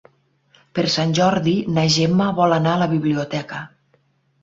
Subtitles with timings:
[0.79, 3.65] Per Sant Jordi na Gemma vol anar a la biblioteca.